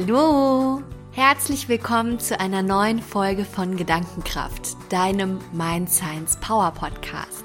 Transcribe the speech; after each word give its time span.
Hallo! 0.00 0.82
Herzlich 1.12 1.68
willkommen 1.68 2.18
zu 2.18 2.40
einer 2.40 2.62
neuen 2.62 3.02
Folge 3.02 3.44
von 3.44 3.76
Gedankenkraft, 3.76 4.76
deinem 4.88 5.40
Mind 5.52 5.90
Science 5.90 6.38
Power 6.40 6.70
Podcast. 6.70 7.44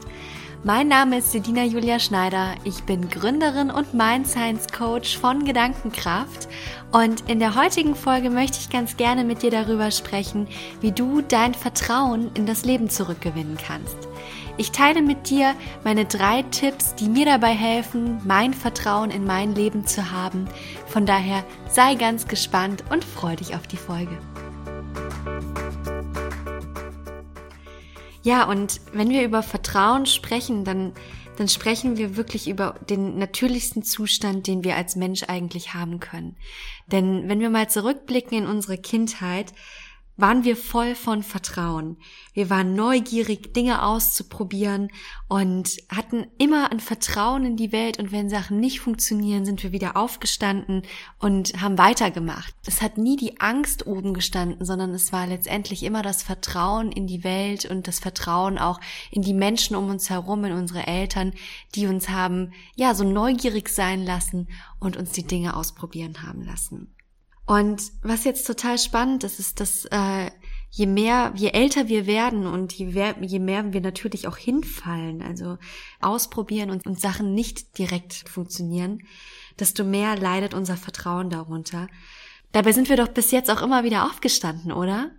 Mein 0.64 0.88
Name 0.88 1.18
ist 1.18 1.34
Sedina 1.34 1.64
Julia 1.66 2.00
Schneider. 2.00 2.56
Ich 2.64 2.84
bin 2.84 3.10
Gründerin 3.10 3.72
und 3.72 3.94
Mind 3.94 4.26
Science 4.26 4.68
Coach 4.68 5.18
von 5.18 5.44
Gedankenkraft. 5.44 6.48
Und 6.94 7.30
in 7.30 7.40
der 7.40 7.56
heutigen 7.56 7.94
Folge 7.94 8.30
möchte 8.30 8.60
ich 8.60 8.70
ganz 8.70 8.96
gerne 8.96 9.26
mit 9.26 9.42
dir 9.42 9.52
darüber 9.52 9.92
sprechen, 9.92 10.48
wie 10.80 10.94
du 10.94 11.22
dein 11.22 11.54
Vertrauen 11.56 12.32
in 12.36 12.46
das 12.46 12.64
Leben 12.64 12.90
zurückgewinnen 12.90 13.58
kannst. 13.58 13.98
Ich 14.58 14.72
teile 14.72 15.02
mit 15.02 15.30
dir 15.30 15.54
meine 15.84 16.06
drei 16.06 16.44
Tipps, 16.44 16.96
die 16.96 17.10
mir 17.10 17.26
dabei 17.26 17.54
helfen, 17.54 18.22
mein 18.24 18.54
Vertrauen 18.54 19.12
in 19.12 19.26
mein 19.26 19.54
Leben 19.54 19.86
zu 19.86 20.12
haben. 20.12 20.48
Von 20.88 21.06
daher 21.06 21.44
sei 21.70 21.96
ganz 21.96 22.26
gespannt 22.28 22.86
und 22.90 23.04
freu 23.04 23.36
dich 23.36 23.56
auf 23.56 23.68
die 23.68 23.76
Folge. 23.76 24.18
Ja, 28.24 28.46
und 28.46 28.80
wenn 28.94 29.10
wir 29.10 29.26
über 29.26 29.44
Vertrauen 29.44 30.06
sprechen, 30.06 30.64
dann, 30.64 30.94
dann 31.38 31.50
sprechen 31.50 31.98
wir 31.98 32.16
wirklich 32.16 32.48
über 32.48 32.76
den 32.90 33.18
natürlichsten 33.18 33.84
Zustand, 33.84 34.48
den 34.48 34.64
wir 34.64 34.78
als 34.78 34.96
Mensch 34.96 35.24
eigentlich 35.28 35.74
haben 35.74 36.00
können. 36.00 36.38
Denn 36.88 37.28
wenn 37.28 37.42
wir 37.42 37.50
mal 37.50 37.70
zurückblicken 37.70 38.38
in 38.38 38.48
unsere 38.48 38.78
Kindheit, 38.78 39.52
waren 40.18 40.44
wir 40.44 40.56
voll 40.56 40.96
von 40.96 41.24
Vertrauen. 41.24 41.98
Wir 42.34 42.50
waren 42.50 42.74
neugierig, 42.74 43.54
Dinge 43.54 43.84
auszuprobieren 43.84 44.90
und 45.28 45.78
hatten 45.90 46.28
immer 46.38 46.72
ein 46.72 46.80
Vertrauen 46.80 47.46
in 47.46 47.58
die 47.58 47.72
Welt 47.72 48.00
und 48.00 48.12
wenn 48.12 48.30
Sachen 48.30 48.60
nicht 48.60 48.80
funktionieren, 48.80 49.46
sind 49.46 49.64
wir 49.64 49.72
wieder 49.72 49.98
aufgestanden 49.98 50.84
und 51.20 51.62
haben 51.62 51.78
weitergemacht. 51.78 52.54
Es 52.66 52.82
hat 52.82 52.98
nie 52.98 53.18
die 53.18 53.40
Angst 53.42 53.88
oben 53.88 54.14
gestanden, 54.14 54.66
sondern 54.66 54.92
es 54.92 55.12
war 55.12 55.28
letztendlich 55.28 55.84
immer 55.84 56.02
das 56.02 56.24
Vertrauen 56.24 56.92
in 56.92 57.08
die 57.08 57.24
Welt 57.24 57.66
und 57.66 57.88
das 57.88 58.00
Vertrauen 58.00 58.58
auch 58.58 58.80
in 59.12 59.22
die 59.22 59.34
Menschen 59.34 59.76
um 59.76 59.90
uns 59.90 60.10
herum, 60.10 60.46
in 60.46 60.54
unsere 60.54 60.88
Eltern, 60.88 61.34
die 61.76 61.88
uns 61.88 62.10
haben, 62.10 62.54
ja, 62.76 62.96
so 62.96 63.04
neugierig 63.04 63.70
sein 63.70 64.06
lassen 64.06 64.48
und 64.80 64.96
uns 64.96 65.12
die 65.12 65.28
Dinge 65.28 65.56
ausprobieren 65.56 66.24
haben 66.24 66.44
lassen. 66.44 66.95
Und 67.46 67.92
was 68.02 68.24
jetzt 68.24 68.48
total 68.48 68.80
spannend 68.80 69.24
ist, 69.24 69.40
ist, 69.40 69.60
dass 69.60 69.86
äh, 69.86 70.32
je 70.72 70.88
mehr, 70.88 71.32
je 71.36 71.50
älter 71.50 71.88
wir 71.88 72.08
werden 72.08 72.48
und 72.48 72.74
je 72.74 72.88
mehr, 72.88 73.16
je 73.22 73.40
mehr 73.40 73.72
wir 73.72 73.82
natürlich 73.82 74.28
auch 74.28 74.38
hinfallen, 74.38 75.22
also 75.22 75.58
ausprobieren 76.02 76.72
und, 76.72 76.86
und 76.86 77.00
Sachen 77.00 77.34
nicht 77.34 77.78
direkt 77.78 78.14
funktionieren, 78.28 79.04
desto 79.60 79.84
mehr 79.84 80.18
leidet 80.18 80.54
unser 80.54 80.76
Vertrauen 80.76 81.30
darunter. 81.30 81.88
Dabei 82.52 82.72
sind 82.72 82.90
wir 82.90 82.98
doch 82.98 83.10
bis 83.10 83.32
jetzt 83.32 83.52
auch 83.52 83.62
immer 83.62 83.84
wieder 83.84 84.06
aufgestanden, 84.06 84.72
oder? 84.72 85.12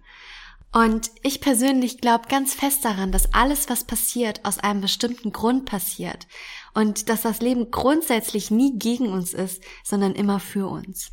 Und 0.72 1.10
ich 1.22 1.40
persönlich 1.40 2.02
glaube 2.02 2.28
ganz 2.28 2.52
fest 2.52 2.84
daran, 2.84 3.12
dass 3.12 3.32
alles, 3.32 3.70
was 3.70 3.84
passiert, 3.84 4.44
aus 4.44 4.58
einem 4.58 4.82
bestimmten 4.82 5.32
Grund 5.32 5.64
passiert 5.64 6.26
und 6.74 7.08
dass 7.08 7.22
das 7.22 7.40
Leben 7.40 7.70
grundsätzlich 7.70 8.50
nie 8.50 8.78
gegen 8.78 9.08
uns 9.08 9.32
ist, 9.32 9.62
sondern 9.84 10.14
immer 10.14 10.38
für 10.38 10.66
uns. 10.66 11.12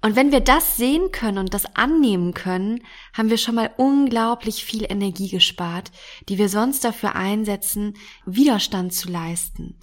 Und 0.00 0.14
wenn 0.14 0.30
wir 0.30 0.40
das 0.40 0.76
sehen 0.76 1.10
können 1.10 1.38
und 1.38 1.54
das 1.54 1.74
annehmen 1.74 2.32
können, 2.32 2.84
haben 3.12 3.30
wir 3.30 3.36
schon 3.36 3.56
mal 3.56 3.72
unglaublich 3.76 4.64
viel 4.64 4.86
Energie 4.88 5.28
gespart, 5.28 5.90
die 6.28 6.38
wir 6.38 6.48
sonst 6.48 6.84
dafür 6.84 7.16
einsetzen, 7.16 7.94
Widerstand 8.24 8.92
zu 8.92 9.10
leisten. 9.10 9.74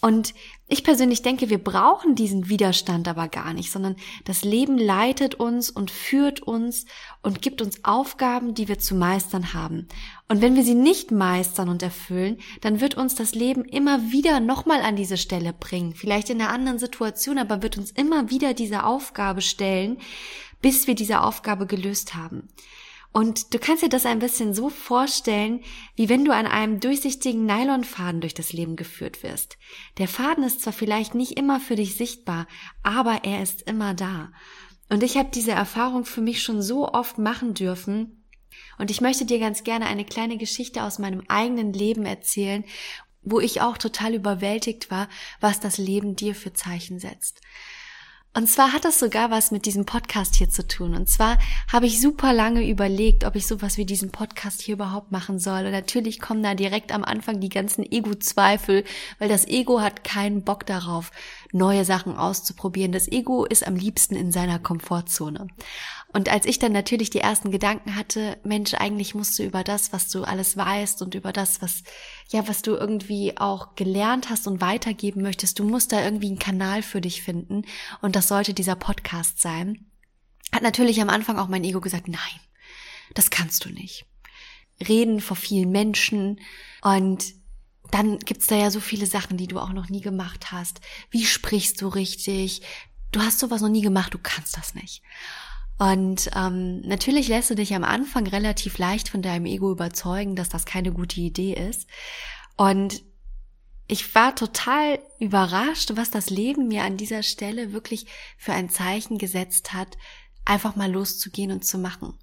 Und 0.00 0.32
ich 0.66 0.82
persönlich 0.82 1.20
denke, 1.20 1.50
wir 1.50 1.62
brauchen 1.62 2.14
diesen 2.14 2.48
Widerstand 2.48 3.06
aber 3.06 3.28
gar 3.28 3.52
nicht, 3.52 3.70
sondern 3.70 3.96
das 4.24 4.44
Leben 4.44 4.78
leitet 4.78 5.34
uns 5.34 5.68
und 5.70 5.90
führt 5.90 6.40
uns 6.40 6.86
und 7.22 7.42
gibt 7.42 7.60
uns 7.60 7.84
Aufgaben, 7.84 8.54
die 8.54 8.68
wir 8.68 8.78
zu 8.78 8.94
meistern 8.94 9.52
haben. 9.52 9.88
Und 10.28 10.40
wenn 10.40 10.56
wir 10.56 10.62
sie 10.62 10.74
nicht 10.74 11.10
meistern 11.10 11.68
und 11.68 11.82
erfüllen, 11.82 12.38
dann 12.62 12.80
wird 12.80 12.96
uns 12.96 13.14
das 13.14 13.34
Leben 13.34 13.64
immer 13.64 14.10
wieder 14.10 14.40
nochmal 14.40 14.80
an 14.80 14.96
diese 14.96 15.18
Stelle 15.18 15.52
bringen. 15.52 15.94
Vielleicht 15.94 16.30
in 16.30 16.40
einer 16.40 16.50
anderen 16.50 16.78
Situation, 16.78 17.36
aber 17.36 17.62
wird 17.62 17.76
uns 17.76 17.90
immer 17.90 18.30
wieder 18.30 18.54
diese 18.54 18.84
Aufgabe 18.84 19.42
stellen, 19.42 19.98
bis 20.62 20.86
wir 20.86 20.94
diese 20.94 21.20
Aufgabe 21.22 21.66
gelöst 21.66 22.14
haben. 22.14 22.48
Und 23.12 23.52
du 23.52 23.58
kannst 23.58 23.82
dir 23.82 23.88
das 23.88 24.06
ein 24.06 24.20
bisschen 24.20 24.54
so 24.54 24.70
vorstellen, 24.70 25.62
wie 25.96 26.08
wenn 26.08 26.24
du 26.24 26.32
an 26.32 26.46
einem 26.46 26.78
durchsichtigen 26.78 27.44
Nylonfaden 27.44 28.20
durch 28.20 28.34
das 28.34 28.52
Leben 28.52 28.76
geführt 28.76 29.24
wirst. 29.24 29.58
Der 29.98 30.06
Faden 30.06 30.44
ist 30.44 30.62
zwar 30.62 30.72
vielleicht 30.72 31.14
nicht 31.16 31.36
immer 31.36 31.58
für 31.58 31.74
dich 31.74 31.96
sichtbar, 31.96 32.46
aber 32.84 33.24
er 33.24 33.42
ist 33.42 33.62
immer 33.62 33.94
da. 33.94 34.32
Und 34.88 35.02
ich 35.02 35.16
habe 35.16 35.30
diese 35.32 35.52
Erfahrung 35.52 36.04
für 36.04 36.20
mich 36.20 36.42
schon 36.42 36.62
so 36.62 36.88
oft 36.88 37.18
machen 37.18 37.54
dürfen. 37.54 38.24
Und 38.78 38.90
ich 38.90 39.00
möchte 39.00 39.24
dir 39.24 39.40
ganz 39.40 39.64
gerne 39.64 39.86
eine 39.86 40.04
kleine 40.04 40.36
Geschichte 40.36 40.84
aus 40.84 40.98
meinem 40.98 41.22
eigenen 41.28 41.72
Leben 41.72 42.06
erzählen, 42.06 42.64
wo 43.22 43.40
ich 43.40 43.60
auch 43.60 43.76
total 43.76 44.14
überwältigt 44.14 44.90
war, 44.90 45.08
was 45.40 45.60
das 45.60 45.78
Leben 45.78 46.16
dir 46.16 46.34
für 46.34 46.52
Zeichen 46.52 46.98
setzt. 46.98 47.40
Und 48.32 48.46
zwar 48.46 48.72
hat 48.72 48.84
das 48.84 49.00
sogar 49.00 49.32
was 49.32 49.50
mit 49.50 49.66
diesem 49.66 49.86
Podcast 49.86 50.36
hier 50.36 50.48
zu 50.48 50.66
tun. 50.66 50.94
Und 50.94 51.08
zwar 51.08 51.36
habe 51.70 51.86
ich 51.86 52.00
super 52.00 52.32
lange 52.32 52.68
überlegt, 52.68 53.24
ob 53.24 53.34
ich 53.34 53.44
sowas 53.46 53.76
wie 53.76 53.84
diesen 53.84 54.12
Podcast 54.12 54.62
hier 54.62 54.74
überhaupt 54.74 55.10
machen 55.10 55.40
soll. 55.40 55.66
Und 55.66 55.72
natürlich 55.72 56.20
kommen 56.20 56.42
da 56.42 56.54
direkt 56.54 56.92
am 56.92 57.02
Anfang 57.02 57.40
die 57.40 57.48
ganzen 57.48 57.84
Ego-Zweifel, 57.84 58.84
weil 59.18 59.28
das 59.28 59.48
Ego 59.48 59.80
hat 59.80 60.04
keinen 60.04 60.44
Bock 60.44 60.64
darauf, 60.64 61.10
neue 61.50 61.84
Sachen 61.84 62.16
auszuprobieren. 62.16 62.92
Das 62.92 63.08
Ego 63.08 63.44
ist 63.44 63.66
am 63.66 63.74
liebsten 63.74 64.14
in 64.14 64.30
seiner 64.30 64.60
Komfortzone. 64.60 65.48
Und 66.12 66.28
als 66.28 66.44
ich 66.44 66.58
dann 66.58 66.72
natürlich 66.72 67.10
die 67.10 67.20
ersten 67.20 67.52
Gedanken 67.52 67.94
hatte, 67.94 68.38
Mensch, 68.42 68.74
eigentlich 68.74 69.14
musst 69.14 69.38
du 69.38 69.44
über 69.44 69.62
das, 69.62 69.92
was 69.92 70.08
du 70.08 70.24
alles 70.24 70.56
weißt 70.56 71.02
und 71.02 71.14
über 71.14 71.32
das, 71.32 71.62
was, 71.62 71.84
ja, 72.30 72.48
was 72.48 72.62
du 72.62 72.74
irgendwie 72.74 73.38
auch 73.38 73.76
gelernt 73.76 74.28
hast 74.28 74.48
und 74.48 74.60
weitergeben 74.60 75.22
möchtest, 75.22 75.58
du 75.58 75.64
musst 75.64 75.92
da 75.92 76.02
irgendwie 76.02 76.28
einen 76.28 76.38
Kanal 76.38 76.82
für 76.82 77.00
dich 77.00 77.22
finden 77.22 77.62
und 78.00 78.16
das 78.16 78.26
sollte 78.26 78.54
dieser 78.54 78.74
Podcast 78.74 79.40
sein, 79.40 79.86
hat 80.52 80.62
natürlich 80.62 81.00
am 81.00 81.10
Anfang 81.10 81.38
auch 81.38 81.48
mein 81.48 81.62
Ego 81.62 81.80
gesagt, 81.80 82.08
nein, 82.08 82.40
das 83.14 83.30
kannst 83.30 83.64
du 83.64 83.70
nicht. 83.70 84.06
Reden 84.88 85.20
vor 85.20 85.36
vielen 85.36 85.70
Menschen 85.70 86.40
und 86.82 87.34
dann 87.92 88.18
gibt's 88.18 88.46
da 88.46 88.56
ja 88.56 88.70
so 88.70 88.80
viele 88.80 89.06
Sachen, 89.06 89.36
die 89.36 89.46
du 89.46 89.60
auch 89.60 89.72
noch 89.72 89.88
nie 89.88 90.00
gemacht 90.00 90.50
hast. 90.50 90.80
Wie 91.10 91.24
sprichst 91.24 91.80
du 91.80 91.88
richtig? 91.88 92.62
Du 93.12 93.20
hast 93.20 93.38
sowas 93.38 93.60
noch 93.62 93.68
nie 93.68 93.82
gemacht, 93.82 94.14
du 94.14 94.18
kannst 94.18 94.56
das 94.56 94.74
nicht. 94.74 95.02
Und 95.80 96.30
ähm, 96.36 96.82
natürlich 96.82 97.28
lässt 97.28 97.48
du 97.48 97.54
dich 97.54 97.74
am 97.74 97.84
Anfang 97.84 98.26
relativ 98.26 98.76
leicht 98.76 99.08
von 99.08 99.22
deinem 99.22 99.46
Ego 99.46 99.72
überzeugen, 99.72 100.36
dass 100.36 100.50
das 100.50 100.66
keine 100.66 100.92
gute 100.92 101.18
Idee 101.22 101.54
ist. 101.54 101.88
Und 102.58 103.02
ich 103.86 104.14
war 104.14 104.36
total 104.36 104.98
überrascht, 105.20 105.92
was 105.94 106.10
das 106.10 106.28
Leben 106.28 106.68
mir 106.68 106.84
an 106.84 106.98
dieser 106.98 107.22
Stelle 107.22 107.72
wirklich 107.72 108.04
für 108.36 108.52
ein 108.52 108.68
Zeichen 108.68 109.16
gesetzt 109.16 109.72
hat, 109.72 109.96
einfach 110.44 110.76
mal 110.76 110.90
loszugehen 110.90 111.52
und 111.52 111.64
zu 111.64 111.78
machen. 111.78 112.14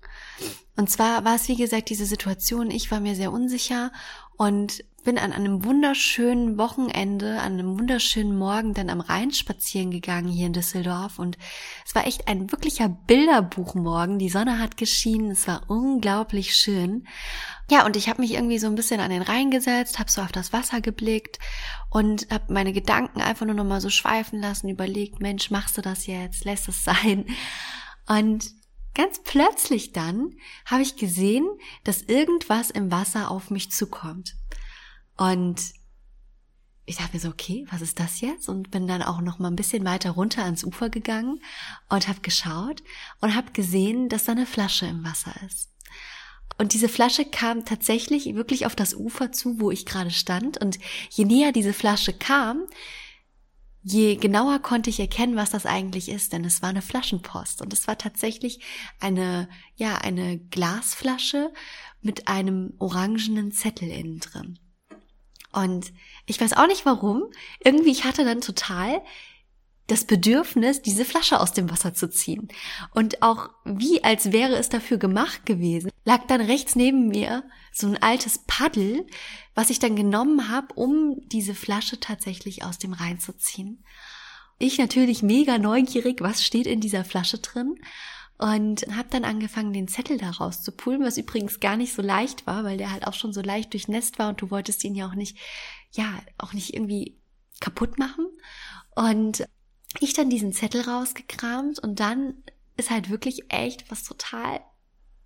Und 0.75 0.89
zwar 0.89 1.25
war 1.25 1.35
es, 1.35 1.47
wie 1.47 1.55
gesagt, 1.55 1.89
diese 1.89 2.05
Situation, 2.05 2.69
ich 2.69 2.91
war 2.91 2.99
mir 2.99 3.15
sehr 3.15 3.31
unsicher 3.31 3.91
und 4.37 4.83
bin 5.07 5.17
an 5.17 5.31
einem 5.31 5.63
wunderschönen 5.63 6.57
Wochenende, 6.57 7.39
an 7.39 7.53
einem 7.53 7.79
wunderschönen 7.79 8.37
Morgen 8.37 8.73
dann 8.73 8.89
am 8.89 8.99
Rhein 8.99 9.31
spazieren 9.31 9.89
gegangen 9.89 10.27
hier 10.27 10.47
in 10.47 10.53
Düsseldorf 10.53 11.17
und 11.17 11.37
es 11.85 11.95
war 11.95 12.05
echt 12.05 12.27
ein 12.27 12.51
wirklicher 12.51 12.89
Bilderbuchmorgen. 12.89 14.19
Die 14.19 14.27
Sonne 14.27 14.59
hat 14.59 14.75
geschienen, 14.75 15.31
es 15.31 15.47
war 15.47 15.61
unglaublich 15.69 16.57
schön. 16.57 17.07
Ja, 17.71 17.85
und 17.85 17.95
ich 17.95 18.09
habe 18.09 18.21
mich 18.21 18.33
irgendwie 18.33 18.59
so 18.59 18.67
ein 18.67 18.75
bisschen 18.75 18.99
an 18.99 19.09
den 19.09 19.21
Rhein 19.21 19.49
gesetzt, 19.49 19.97
habe 19.97 20.11
so 20.11 20.21
auf 20.21 20.33
das 20.33 20.51
Wasser 20.51 20.81
geblickt 20.81 21.39
und 21.89 22.27
habe 22.29 22.51
meine 22.51 22.73
Gedanken 22.73 23.21
einfach 23.21 23.45
nur 23.45 23.55
noch 23.55 23.63
mal 23.63 23.79
so 23.79 23.89
schweifen 23.89 24.41
lassen, 24.41 24.67
überlegt, 24.67 25.21
Mensch, 25.21 25.51
machst 25.51 25.77
du 25.77 25.81
das 25.81 26.05
jetzt? 26.05 26.43
Lässt 26.43 26.67
es 26.67 26.83
sein? 26.83 27.25
Und 28.07 28.51
ganz 28.93 29.21
plötzlich 29.23 29.91
dann 29.91 30.33
habe 30.65 30.81
ich 30.81 30.95
gesehen, 30.95 31.47
dass 31.83 32.01
irgendwas 32.01 32.71
im 32.71 32.91
Wasser 32.91 33.29
auf 33.29 33.51
mich 33.51 33.71
zukommt. 33.71 34.35
Und 35.17 35.61
ich 36.85 36.95
dachte 36.95 37.13
mir 37.13 37.19
so, 37.19 37.29
okay, 37.29 37.65
was 37.69 37.81
ist 37.81 37.99
das 37.99 38.21
jetzt? 38.21 38.47
Und 38.47 38.71
bin 38.71 38.87
dann 38.87 39.03
auch 39.03 39.19
noch 39.19 39.39
mal 39.39 39.49
ein 39.49 39.57
bisschen 39.57 39.83
weiter 39.83 40.11
runter 40.11 40.45
ans 40.45 40.63
Ufer 40.63 40.89
gegangen 40.89 41.41
und 41.89 42.07
habe 42.07 42.21
geschaut 42.21 42.81
und 43.19 43.35
habe 43.35 43.51
gesehen, 43.51 44.07
dass 44.07 44.23
da 44.23 44.31
eine 44.31 44.45
Flasche 44.45 44.85
im 44.85 45.03
Wasser 45.03 45.33
ist. 45.45 45.69
Und 46.57 46.73
diese 46.73 46.89
Flasche 46.89 47.25
kam 47.25 47.65
tatsächlich 47.65 48.33
wirklich 48.33 48.65
auf 48.65 48.75
das 48.75 48.95
Ufer 48.95 49.31
zu, 49.31 49.59
wo 49.59 49.69
ich 49.69 49.85
gerade 49.85 50.11
stand. 50.11 50.59
Und 50.59 50.79
je 51.09 51.25
näher 51.25 51.51
diese 51.51 51.73
Flasche 51.73 52.13
kam, 52.13 52.63
je 53.89 54.17
genauer 54.17 54.59
konnte 54.59 54.89
ich 54.89 54.99
erkennen, 54.99 55.37
was 55.37 55.51
das 55.51 55.65
eigentlich 55.65 56.09
ist, 56.09 56.33
denn 56.33 56.43
es 56.43 56.61
war 56.61 56.69
eine 56.69 56.81
Flaschenpost 56.81 57.61
und 57.61 57.71
es 57.71 57.87
war 57.87 57.97
tatsächlich 57.97 58.59
eine, 58.99 59.47
ja, 59.75 59.95
eine 59.95 60.39
Glasflasche 60.39 61.53
mit 62.01 62.27
einem 62.27 62.73
orangenen 62.79 63.53
Zettel 63.53 63.89
innen 63.89 64.19
drin. 64.19 64.59
Und 65.53 65.93
ich 66.25 66.39
weiß 66.39 66.53
auch 66.53 66.67
nicht 66.67 66.85
warum. 66.85 67.23
Irgendwie, 67.63 67.91
ich 67.91 68.03
hatte 68.03 68.25
dann 68.25 68.41
total 68.41 69.01
das 69.87 70.03
Bedürfnis, 70.03 70.81
diese 70.81 71.05
Flasche 71.05 71.39
aus 71.39 71.53
dem 71.53 71.69
Wasser 71.71 71.93
zu 71.93 72.09
ziehen. 72.09 72.49
Und 72.93 73.23
auch 73.23 73.49
wie 73.63 74.03
als 74.03 74.31
wäre 74.31 74.55
es 74.55 74.69
dafür 74.69 74.97
gemacht 74.97 75.45
gewesen, 75.45 75.91
lag 76.03 76.27
dann 76.27 76.41
rechts 76.41 76.75
neben 76.75 77.07
mir 77.07 77.43
so 77.71 77.87
ein 77.87 78.01
altes 78.01 78.39
Paddel, 78.47 79.07
was 79.55 79.69
ich 79.69 79.79
dann 79.79 79.95
genommen 79.95 80.49
habe, 80.49 80.73
um 80.75 81.21
diese 81.29 81.55
Flasche 81.55 81.99
tatsächlich 81.99 82.63
aus 82.63 82.77
dem 82.77 82.93
Rhein 82.93 83.19
zu 83.19 83.35
ziehen. 83.37 83.83
Ich 84.59 84.77
natürlich 84.77 85.23
mega 85.23 85.57
neugierig, 85.57 86.21
was 86.21 86.43
steht 86.43 86.67
in 86.67 86.81
dieser 86.81 87.05
Flasche 87.05 87.37
drin 87.37 87.75
und 88.37 88.85
habe 88.95 89.07
dann 89.09 89.23
angefangen, 89.23 89.73
den 89.73 89.87
Zettel 89.87 90.17
daraus 90.17 90.63
zu 90.63 90.71
pullen, 90.71 91.03
was 91.03 91.17
übrigens 91.17 91.59
gar 91.59 91.77
nicht 91.77 91.93
so 91.93 92.01
leicht 92.01 92.45
war, 92.45 92.63
weil 92.63 92.77
der 92.77 92.91
halt 92.91 93.07
auch 93.07 93.13
schon 93.13 93.33
so 93.33 93.41
leicht 93.41 93.73
durchnässt 93.73 94.19
war 94.19 94.29
und 94.29 94.41
du 94.41 94.51
wolltest 94.51 94.83
ihn 94.83 94.95
ja 94.95 95.07
auch 95.07 95.15
nicht, 95.15 95.37
ja, 95.91 96.19
auch 96.37 96.53
nicht 96.53 96.73
irgendwie 96.73 97.17
kaputt 97.59 97.97
machen. 97.97 98.27
Und 98.95 99.43
ich 100.05 100.13
dann 100.13 100.29
diesen 100.29 100.53
Zettel 100.53 100.81
rausgekramt 100.81 101.79
und 101.79 101.99
dann 101.99 102.43
ist 102.77 102.89
halt 102.89 103.09
wirklich 103.09 103.51
echt 103.51 103.89
was 103.91 104.03
total, 104.03 104.61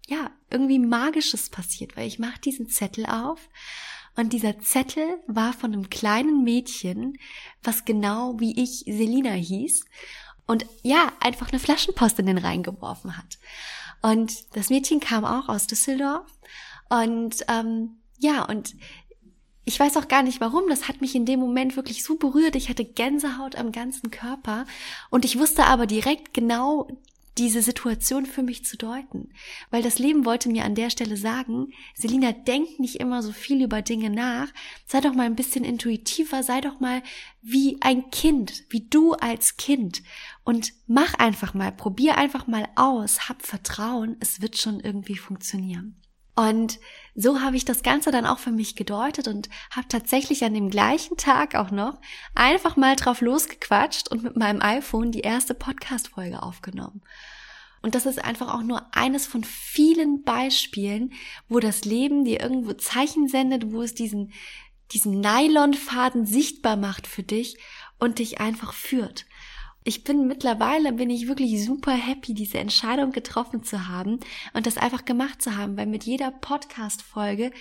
ja, 0.07 0.31
irgendwie 0.49 0.79
magisches 0.79 1.49
passiert, 1.49 1.97
weil 1.97 2.07
ich 2.07 2.19
mache 2.19 2.39
diesen 2.39 2.69
Zettel 2.69 3.05
auf 3.05 3.49
und 4.15 4.33
dieser 4.33 4.59
Zettel 4.59 5.19
war 5.27 5.53
von 5.53 5.73
einem 5.73 5.89
kleinen 5.89 6.43
Mädchen, 6.43 7.17
was 7.63 7.85
genau 7.85 8.39
wie 8.39 8.61
ich 8.61 8.83
Selina 8.85 9.31
hieß 9.31 9.85
und 10.47 10.65
ja, 10.83 11.11
einfach 11.19 11.49
eine 11.49 11.59
Flaschenpost 11.59 12.19
in 12.19 12.25
den 12.25 12.37
Rhein 12.37 12.63
geworfen 12.63 13.17
hat. 13.17 13.39
Und 14.01 14.55
das 14.55 14.69
Mädchen 14.69 14.99
kam 14.99 15.23
auch 15.23 15.47
aus 15.47 15.67
Düsseldorf 15.67 16.29
und 16.89 17.45
ähm, 17.47 18.01
ja, 18.19 18.43
und 18.45 18.75
ich 19.63 19.79
weiß 19.79 19.97
auch 19.97 20.07
gar 20.07 20.23
nicht 20.23 20.41
warum, 20.41 20.67
das 20.69 20.87
hat 20.87 21.01
mich 21.01 21.15
in 21.15 21.25
dem 21.25 21.39
Moment 21.39 21.75
wirklich 21.75 22.03
so 22.03 22.15
berührt. 22.15 22.55
Ich 22.55 22.69
hatte 22.69 22.85
Gänsehaut 22.85 23.55
am 23.55 23.71
ganzen 23.71 24.09
Körper. 24.09 24.65
Und 25.09 25.23
ich 25.25 25.37
wusste 25.37 25.65
aber 25.65 25.85
direkt 25.85 26.33
genau 26.33 26.87
diese 27.37 27.61
Situation 27.61 28.25
für 28.25 28.43
mich 28.43 28.65
zu 28.65 28.77
deuten. 28.77 29.29
Weil 29.69 29.81
das 29.81 29.99
Leben 29.99 30.25
wollte 30.25 30.49
mir 30.49 30.65
an 30.65 30.75
der 30.75 30.89
Stelle 30.89 31.15
sagen, 31.15 31.71
Selina, 31.95 32.33
denk 32.33 32.79
nicht 32.79 32.97
immer 32.97 33.23
so 33.23 33.31
viel 33.31 33.63
über 33.63 33.81
Dinge 33.81 34.09
nach, 34.09 34.49
sei 34.85 34.99
doch 34.99 35.13
mal 35.13 35.25
ein 35.25 35.35
bisschen 35.35 35.63
intuitiver, 35.63 36.43
sei 36.43 36.59
doch 36.59 36.79
mal 36.79 37.01
wie 37.41 37.77
ein 37.81 38.09
Kind, 38.11 38.63
wie 38.69 38.87
du 38.87 39.13
als 39.13 39.57
Kind. 39.57 40.03
Und 40.43 40.73
mach 40.87 41.13
einfach 41.15 41.53
mal, 41.53 41.71
probier 41.71 42.17
einfach 42.17 42.47
mal 42.47 42.67
aus, 42.75 43.29
hab 43.29 43.45
Vertrauen, 43.45 44.17
es 44.19 44.41
wird 44.41 44.57
schon 44.57 44.79
irgendwie 44.79 45.17
funktionieren. 45.17 45.95
Und 46.35 46.79
so 47.13 47.41
habe 47.41 47.57
ich 47.57 47.65
das 47.65 47.83
Ganze 47.83 48.11
dann 48.11 48.25
auch 48.25 48.39
für 48.39 48.51
mich 48.51 48.75
gedeutet 48.75 49.27
und 49.27 49.49
habe 49.69 49.87
tatsächlich 49.89 50.43
an 50.43 50.53
dem 50.53 50.69
gleichen 50.69 51.17
Tag 51.17 51.55
auch 51.55 51.71
noch 51.71 51.99
einfach 52.35 52.77
mal 52.77 52.95
drauf 52.95 53.21
losgequatscht 53.21 54.07
und 54.07 54.23
mit 54.23 54.37
meinem 54.37 54.61
iPhone 54.61 55.11
die 55.11 55.21
erste 55.21 55.53
Podcast-Folge 55.53 56.41
aufgenommen. 56.41 57.01
Und 57.81 57.95
das 57.95 58.05
ist 58.05 58.23
einfach 58.23 58.53
auch 58.53 58.61
nur 58.61 58.95
eines 58.95 59.25
von 59.25 59.43
vielen 59.43 60.23
Beispielen, 60.23 61.13
wo 61.49 61.59
das 61.59 61.83
Leben 61.83 62.23
dir 62.23 62.39
irgendwo 62.39 62.73
Zeichen 62.73 63.27
sendet, 63.27 63.71
wo 63.71 63.81
es 63.81 63.93
diesen, 63.93 64.31
diesen 64.91 65.19
Nylonfaden 65.19 66.25
sichtbar 66.25 66.77
macht 66.77 67.07
für 67.07 67.23
dich 67.23 67.57
und 67.97 68.19
dich 68.19 68.39
einfach 68.39 68.73
führt 68.73 69.25
ich 69.83 70.03
bin 70.03 70.27
mittlerweile, 70.27 70.93
bin 70.93 71.09
ich 71.09 71.27
wirklich 71.27 71.63
super 71.65 71.93
happy, 71.93 72.33
diese 72.33 72.59
Entscheidung 72.59 73.11
getroffen 73.11 73.63
zu 73.63 73.87
haben 73.87 74.19
und 74.53 74.67
das 74.67 74.77
einfach 74.77 75.05
gemacht 75.05 75.41
zu 75.41 75.57
haben, 75.57 75.75
weil 75.77 75.87
mit 75.87 76.03
jeder 76.03 76.31
Podcast-Folge 76.31 77.51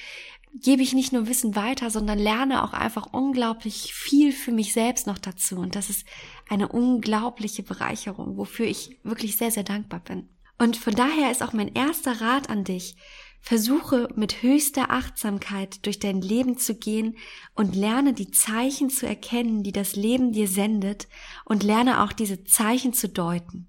gebe 0.55 0.83
ich 0.83 0.93
nicht 0.93 1.13
nur 1.13 1.29
Wissen 1.29 1.55
weiter, 1.57 1.91
sondern 1.91 2.19
lerne 2.19 2.65
auch 2.65 2.73
einfach 2.73 3.13
unglaublich 3.13 3.95
viel 3.95 4.33
für 4.33 4.53
mich 4.53 4.73
selbst 4.73 5.07
noch 5.07 5.19
dazu. 5.19 5.57
Und 5.57 5.77
das 5.77 5.89
ist 5.89 6.07
eine 6.49 6.69
unglaubliche 6.69 7.63
Bereicherung, 7.63 8.37
wofür 8.37 8.67
ich 8.67 8.99
wirklich 9.03 9.37
sehr, 9.37 9.51
sehr 9.51 9.63
dankbar 9.63 10.01
bin. 10.01 10.29
Und 10.59 10.77
von 10.77 10.95
daher 10.95 11.31
ist 11.31 11.43
auch 11.43 11.53
mein 11.55 11.75
erster 11.75 12.21
Rat 12.21 12.51
an 12.51 12.65
dich, 12.65 12.97
Versuche 13.41 14.09
mit 14.15 14.43
höchster 14.43 14.91
Achtsamkeit 14.91 15.85
durch 15.87 15.99
dein 15.99 16.21
Leben 16.21 16.59
zu 16.59 16.75
gehen 16.75 17.17
und 17.55 17.75
lerne 17.75 18.13
die 18.13 18.31
Zeichen 18.31 18.91
zu 18.91 19.07
erkennen, 19.07 19.63
die 19.63 19.73
das 19.73 19.97
Leben 19.97 20.33
dir 20.33 20.47
sendet 20.47 21.09
und 21.45 21.63
lerne 21.63 22.03
auch 22.03 22.13
diese 22.13 22.45
Zeichen 22.45 22.93
zu 22.93 23.09
deuten. 23.09 23.67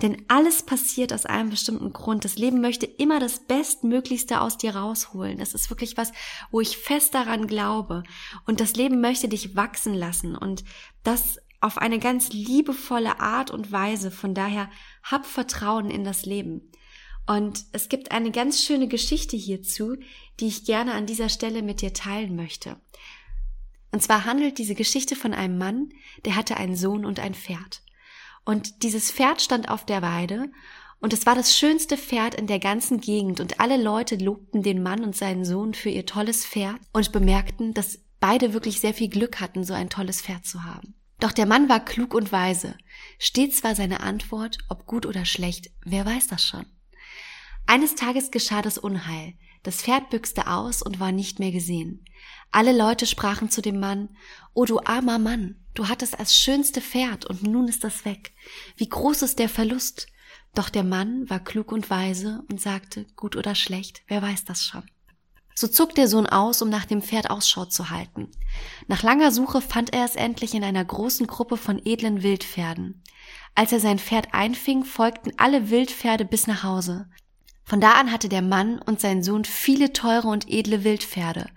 Denn 0.00 0.24
alles 0.28 0.62
passiert 0.62 1.12
aus 1.12 1.26
einem 1.26 1.50
bestimmten 1.50 1.92
Grund. 1.92 2.24
Das 2.24 2.36
Leben 2.36 2.60
möchte 2.60 2.86
immer 2.86 3.20
das 3.20 3.40
Bestmöglichste 3.40 4.40
aus 4.40 4.56
dir 4.56 4.74
rausholen. 4.74 5.38
Das 5.38 5.52
ist 5.52 5.68
wirklich 5.68 5.96
was, 5.96 6.12
wo 6.50 6.60
ich 6.60 6.78
fest 6.78 7.14
daran 7.14 7.46
glaube. 7.46 8.02
Und 8.46 8.60
das 8.60 8.74
Leben 8.74 9.00
möchte 9.00 9.28
dich 9.28 9.54
wachsen 9.54 9.94
lassen 9.94 10.34
und 10.34 10.64
das 11.02 11.38
auf 11.60 11.78
eine 11.78 11.98
ganz 11.98 12.32
liebevolle 12.32 13.20
Art 13.20 13.50
und 13.50 13.70
Weise. 13.70 14.10
Von 14.10 14.34
daher 14.34 14.70
hab 15.02 15.26
Vertrauen 15.26 15.90
in 15.90 16.04
das 16.04 16.24
Leben. 16.24 16.71
Und 17.26 17.64
es 17.72 17.88
gibt 17.88 18.10
eine 18.10 18.30
ganz 18.30 18.62
schöne 18.62 18.88
Geschichte 18.88 19.36
hierzu, 19.36 19.96
die 20.40 20.48
ich 20.48 20.64
gerne 20.64 20.94
an 20.94 21.06
dieser 21.06 21.28
Stelle 21.28 21.62
mit 21.62 21.80
dir 21.80 21.92
teilen 21.92 22.34
möchte. 22.34 22.80
Und 23.92 24.02
zwar 24.02 24.24
handelt 24.24 24.58
diese 24.58 24.74
Geschichte 24.74 25.14
von 25.14 25.34
einem 25.34 25.58
Mann, 25.58 25.90
der 26.24 26.34
hatte 26.34 26.56
einen 26.56 26.76
Sohn 26.76 27.04
und 27.04 27.20
ein 27.20 27.34
Pferd. 27.34 27.82
Und 28.44 28.82
dieses 28.82 29.10
Pferd 29.12 29.40
stand 29.40 29.68
auf 29.68 29.86
der 29.86 30.02
Weide 30.02 30.50
und 30.98 31.12
es 31.12 31.26
war 31.26 31.34
das 31.34 31.56
schönste 31.56 31.96
Pferd 31.96 32.34
in 32.34 32.46
der 32.46 32.58
ganzen 32.58 33.00
Gegend 33.00 33.40
und 33.40 33.60
alle 33.60 33.80
Leute 33.80 34.16
lobten 34.16 34.62
den 34.62 34.82
Mann 34.82 35.04
und 35.04 35.14
seinen 35.14 35.44
Sohn 35.44 35.74
für 35.74 35.90
ihr 35.90 36.06
tolles 36.06 36.46
Pferd 36.46 36.80
und 36.92 37.12
bemerkten, 37.12 37.74
dass 37.74 38.00
beide 38.18 38.52
wirklich 38.52 38.80
sehr 38.80 38.94
viel 38.94 39.08
Glück 39.08 39.40
hatten, 39.40 39.64
so 39.64 39.74
ein 39.74 39.90
tolles 39.90 40.22
Pferd 40.22 40.46
zu 40.46 40.64
haben. 40.64 40.94
Doch 41.20 41.32
der 41.32 41.46
Mann 41.46 41.68
war 41.68 41.84
klug 41.84 42.14
und 42.14 42.32
weise. 42.32 42.76
Stets 43.18 43.62
war 43.62 43.76
seine 43.76 44.00
Antwort, 44.00 44.58
ob 44.68 44.86
gut 44.86 45.06
oder 45.06 45.24
schlecht, 45.24 45.70
wer 45.84 46.06
weiß 46.06 46.28
das 46.28 46.42
schon. 46.42 46.66
Eines 47.66 47.94
Tages 47.94 48.30
geschah 48.30 48.62
das 48.62 48.78
Unheil. 48.78 49.34
Das 49.62 49.82
Pferd 49.82 50.10
büchste 50.10 50.48
aus 50.48 50.82
und 50.82 50.98
war 50.98 51.12
nicht 51.12 51.38
mehr 51.38 51.52
gesehen. 51.52 52.04
Alle 52.50 52.76
Leute 52.76 53.06
sprachen 53.06 53.48
zu 53.48 53.62
dem 53.62 53.78
Mann, 53.78 54.10
O 54.54 54.64
du 54.64 54.80
armer 54.80 55.18
Mann, 55.18 55.56
du 55.74 55.88
hattest 55.88 56.18
das 56.18 56.36
schönste 56.36 56.80
Pferd 56.80 57.24
und 57.24 57.44
nun 57.44 57.68
ist 57.68 57.84
das 57.84 58.04
weg. 58.04 58.32
Wie 58.76 58.88
groß 58.88 59.22
ist 59.22 59.38
der 59.38 59.48
Verlust? 59.48 60.08
Doch 60.54 60.68
der 60.68 60.84
Mann 60.84 61.30
war 61.30 61.40
klug 61.40 61.72
und 61.72 61.88
weise 61.88 62.44
und 62.50 62.60
sagte, 62.60 63.06
gut 63.16 63.36
oder 63.36 63.54
schlecht, 63.54 64.02
wer 64.06 64.20
weiß 64.20 64.44
das 64.44 64.64
schon. 64.64 64.82
So 65.54 65.68
zog 65.68 65.94
der 65.94 66.08
Sohn 66.08 66.26
aus, 66.26 66.62
um 66.62 66.68
nach 66.68 66.86
dem 66.86 67.02
Pferd 67.02 67.30
Ausschau 67.30 67.66
zu 67.66 67.90
halten. 67.90 68.30
Nach 68.88 69.02
langer 69.02 69.30
Suche 69.30 69.60
fand 69.60 69.92
er 69.94 70.04
es 70.04 70.16
endlich 70.16 70.54
in 70.54 70.64
einer 70.64 70.84
großen 70.84 71.26
Gruppe 71.26 71.56
von 71.56 71.80
edlen 71.84 72.22
Wildpferden. 72.22 73.02
Als 73.54 73.72
er 73.72 73.80
sein 73.80 73.98
Pferd 73.98 74.32
einfing, 74.32 74.84
folgten 74.84 75.32
alle 75.36 75.70
Wildpferde 75.70 76.24
bis 76.24 76.46
nach 76.46 76.62
Hause. 76.62 77.08
Von 77.72 77.80
da 77.80 77.92
an 77.92 78.12
hatte 78.12 78.28
der 78.28 78.42
Mann 78.42 78.80
und 78.80 79.00
sein 79.00 79.22
Sohn 79.22 79.46
viele 79.46 79.94
teure 79.94 80.28
und 80.28 80.46
edle 80.46 80.84
Wildpferde. 80.84 81.48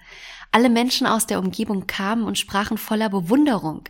Alle 0.50 0.69
Menschen 0.69 1.07
aus 1.07 1.27
der 1.27 1.39
Umgebung 1.39 1.88
kamen 1.88 2.24
und 2.24 2.39
sprachen 2.39 2.77
voller 2.77 3.10
Bewunderung. 3.10 3.84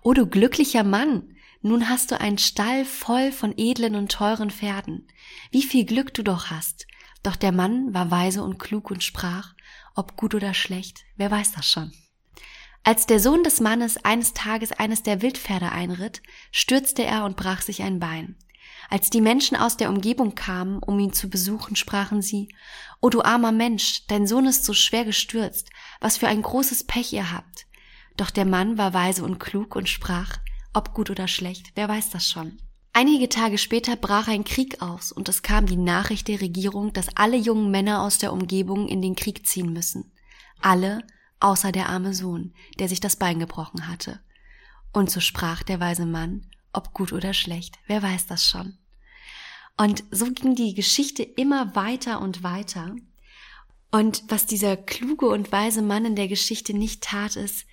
O 0.00 0.12
du 0.12 0.28
glücklicher 0.28 0.84
Mann, 0.84 1.34
nun 1.62 1.88
hast 1.88 2.12
du 2.12 2.20
einen 2.20 2.38
Stall 2.38 2.84
voll 2.84 3.32
von 3.32 3.54
edlen 3.56 3.96
und 3.96 4.12
teuren 4.12 4.52
Pferden. 4.52 5.08
Wie 5.50 5.64
viel 5.64 5.84
Glück 5.84 6.14
du 6.14 6.22
doch 6.22 6.48
hast. 6.48 6.86
Doch 7.24 7.34
der 7.34 7.50
Mann 7.50 7.92
war 7.92 8.08
weise 8.08 8.44
und 8.44 8.58
klug 8.60 8.92
und 8.92 9.02
sprach, 9.02 9.52
ob 9.96 10.16
gut 10.16 10.36
oder 10.36 10.54
schlecht, 10.54 11.00
wer 11.16 11.32
weiß 11.32 11.54
das 11.54 11.68
schon. 11.68 11.90
Als 12.84 13.06
der 13.06 13.18
Sohn 13.18 13.42
des 13.42 13.58
Mannes 13.58 13.96
eines 14.04 14.32
Tages 14.32 14.70
eines 14.70 15.02
der 15.02 15.22
Wildpferde 15.22 15.72
einritt, 15.72 16.22
stürzte 16.52 17.02
er 17.02 17.24
und 17.24 17.36
brach 17.36 17.62
sich 17.62 17.82
ein 17.82 17.98
Bein. 17.98 18.36
Als 18.90 19.10
die 19.10 19.20
Menschen 19.20 19.56
aus 19.56 19.76
der 19.76 19.88
Umgebung 19.88 20.34
kamen, 20.34 20.78
um 20.78 20.98
ihn 20.98 21.12
zu 21.12 21.28
besuchen, 21.28 21.76
sprachen 21.76 22.22
sie, 22.22 22.48
O 23.00 23.10
du 23.10 23.22
armer 23.22 23.52
Mensch, 23.52 24.06
dein 24.06 24.26
Sohn 24.26 24.46
ist 24.46 24.64
so 24.64 24.72
schwer 24.72 25.04
gestürzt, 25.04 25.70
was 26.00 26.16
für 26.16 26.28
ein 26.28 26.42
großes 26.42 26.84
Pech 26.84 27.12
ihr 27.12 27.32
habt. 27.32 27.66
Doch 28.16 28.30
der 28.30 28.44
Mann 28.44 28.78
war 28.78 28.94
weise 28.94 29.24
und 29.24 29.38
klug 29.38 29.76
und 29.76 29.88
sprach, 29.88 30.38
ob 30.72 30.94
gut 30.94 31.10
oder 31.10 31.28
schlecht, 31.28 31.72
wer 31.74 31.88
weiß 31.88 32.10
das 32.10 32.28
schon. 32.28 32.58
Einige 32.92 33.28
Tage 33.28 33.58
später 33.58 33.96
brach 33.96 34.28
ein 34.28 34.44
Krieg 34.44 34.80
aus 34.80 35.10
und 35.10 35.28
es 35.28 35.42
kam 35.42 35.66
die 35.66 35.76
Nachricht 35.76 36.28
der 36.28 36.40
Regierung, 36.40 36.92
dass 36.92 37.16
alle 37.16 37.36
jungen 37.36 37.70
Männer 37.72 38.02
aus 38.02 38.18
der 38.18 38.32
Umgebung 38.32 38.86
in 38.86 39.02
den 39.02 39.16
Krieg 39.16 39.46
ziehen 39.46 39.72
müssen. 39.72 40.12
Alle, 40.60 41.02
außer 41.40 41.72
der 41.72 41.88
arme 41.88 42.14
Sohn, 42.14 42.54
der 42.78 42.88
sich 42.88 43.00
das 43.00 43.16
Bein 43.16 43.40
gebrochen 43.40 43.88
hatte. 43.88 44.20
Und 44.92 45.10
so 45.10 45.18
sprach 45.18 45.64
der 45.64 45.80
weise 45.80 46.06
Mann, 46.06 46.46
ob 46.74 46.92
gut 46.92 47.12
oder 47.12 47.34
schlecht, 47.34 47.78
wer 47.86 48.02
weiß 48.02 48.26
das 48.26 48.44
schon. 48.44 48.78
Und 49.76 50.04
so 50.10 50.26
ging 50.30 50.54
die 50.54 50.74
Geschichte 50.74 51.22
immer 51.22 51.74
weiter 51.74 52.20
und 52.20 52.42
weiter. 52.42 52.94
Und 53.90 54.24
was 54.28 54.46
dieser 54.46 54.76
kluge 54.76 55.26
und 55.26 55.50
weise 55.52 55.82
Mann 55.82 56.04
in 56.04 56.16
der 56.16 56.28
Geschichte 56.28 56.74
nicht 56.74 57.02
tat, 57.02 57.36
ist, 57.36 57.66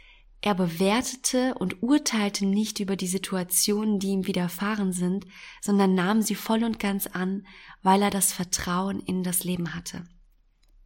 er 0.43 0.55
bewertete 0.55 1.53
und 1.55 1.83
urteilte 1.83 2.47
nicht 2.47 2.79
über 2.79 2.95
die 2.95 3.07
Situationen, 3.07 3.99
die 3.99 4.09
ihm 4.09 4.25
widerfahren 4.25 4.91
sind, 4.91 5.27
sondern 5.61 5.93
nahm 5.93 6.23
sie 6.23 6.33
voll 6.33 6.63
und 6.63 6.79
ganz 6.79 7.05
an, 7.05 7.45
weil 7.83 8.01
er 8.01 8.09
das 8.09 8.33
Vertrauen 8.33 8.99
in 8.99 9.23
das 9.23 9.43
Leben 9.43 9.75
hatte. 9.75 10.03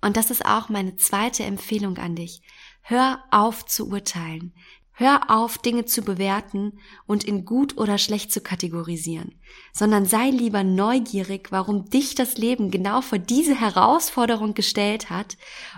Und 0.01 0.17
das 0.17 0.29
ist 0.29 0.45
auch 0.45 0.67
meine 0.67 0.97
zweite 0.97 1.43
Empfehlung 1.43 1.97
an 1.97 2.15
dich. 2.15 2.41
Hör 2.81 3.23
auf 3.31 3.65
zu 3.65 3.87
urteilen. 3.87 4.53
Hör 4.97 5.29
auf, 5.29 5.57
Dinge 5.57 5.83
zu 5.83 6.03
bewerten 6.03 6.79
und 7.05 7.25
in 7.25 7.43
gut 7.43 7.77
oder 7.77 7.97
schlecht 7.97 8.31
zu 8.31 8.39
kategorisieren, 8.39 9.35
sondern 9.73 10.05
sei 10.05 10.29
lieber 10.29 10.63
neugierig, 10.63 11.51
warum 11.51 11.89
dich 11.89 12.15
das 12.15 12.37
Leben 12.37 12.71
genau 12.71 13.01
vor 13.01 13.17
diese 13.17 13.59
Herausforderung 13.59 14.53
gestellt 14.53 15.09
hat 15.09 15.35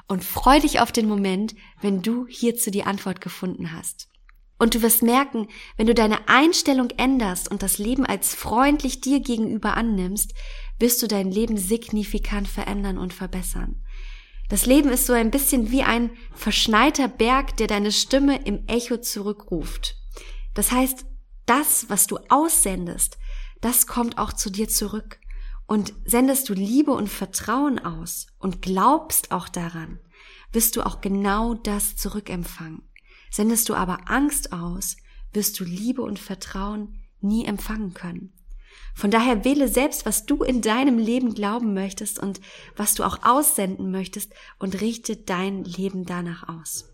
und 0.08 0.24
freu 0.24 0.60
dich 0.60 0.82
auf 0.82 0.92
den 0.92 1.08
Moment, 1.08 1.56
wenn 1.82 2.04
du 2.04 2.28
hierzu 2.28 2.70
die 2.70 2.84
Antwort 2.84 3.20
gefunden 3.20 3.72
hast. 3.72 4.08
Und 4.60 4.76
du 4.76 4.84
wirst 4.84 5.02
merken, 5.02 5.48
wenn 5.78 5.88
du 5.88 5.96
deine 5.96 6.28
Einstellung 6.28 6.92
änderst 6.92 7.50
und 7.50 7.64
das 7.64 7.80
Leben 7.80 8.06
als 8.06 8.36
freundlich 8.36 9.02
dir 9.02 9.20
gegenüber 9.20 9.76
annimmst, 9.76 10.36
wirst 10.78 11.02
du 11.02 11.08
dein 11.08 11.32
Leben 11.32 11.58
signifikant 11.58 12.48
verändern 12.48 13.00
und 13.00 13.14
verbessern. 13.16 13.84
Das 14.50 14.66
Leben 14.66 14.90
ist 14.90 15.06
so 15.06 15.14
ein 15.14 15.32
bisschen 15.32 15.72
wie 15.72 15.84
ein 15.84 16.12
verschneiter 16.34 17.08
Berg, 17.08 17.58
der 17.58 17.68
deine 17.68 17.92
Stimme 17.92 18.44
im 18.46 18.66
Echo 18.68 18.98
zurückruft. 18.98 19.96
Das 20.54 20.72
heißt, 20.72 21.06
das, 21.46 21.90
was 21.90 22.08
du 22.08 22.18
aussendest, 22.30 23.18
das 23.62 23.88
kommt 23.88 24.18
auch 24.18 24.34
zu 24.34 24.50
dir 24.50 24.70
zurück. 24.70 25.20
Und 25.66 25.94
sendest 26.06 26.48
du 26.48 26.54
Liebe 26.54 26.92
und 26.92 27.10
Vertrauen 27.10 27.80
aus 27.80 28.28
und 28.40 28.62
glaubst 28.62 29.32
auch 29.32 29.50
daran, 29.50 30.00
wirst 30.54 30.78
du 30.78 30.86
auch 30.86 31.02
genau 31.02 31.56
das 31.56 31.98
zurückempfangen. 31.98 32.84
Sendest 33.30 33.68
du 33.68 33.76
aber 33.76 34.10
Angst 34.10 34.54
aus, 34.54 34.96
wirst 35.34 35.60
du 35.60 35.66
Liebe 35.66 36.02
und 36.02 36.20
Vertrauen 36.20 37.00
nie 37.20 37.46
empfangen 37.46 37.94
können. 37.94 38.34
Von 38.94 39.12
daher 39.12 39.46
wähle 39.46 39.68
selbst, 39.68 40.06
was 40.06 40.26
du 40.26 40.44
in 40.44 40.62
deinem 40.62 40.98
Leben 40.98 41.34
glauben 41.34 41.74
möchtest 41.74 42.20
und 42.20 42.42
was 42.76 42.96
du 42.96 43.04
auch 43.04 43.20
aussenden 43.24 43.92
möchtest 43.92 44.34
und 44.58 44.82
richte 44.82 45.16
dein 45.16 45.64
Leben 45.64 46.06
danach 46.06 46.50
aus. 46.50 46.86